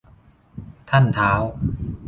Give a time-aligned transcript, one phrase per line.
[0.89, 1.41] ท่านท้าว